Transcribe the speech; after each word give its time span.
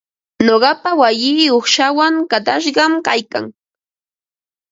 Nuqapa 0.45 0.89
wayii 0.99 1.53
uqshawan 1.57 2.15
qatashqam 2.31 2.93
kaykan. 3.05 3.45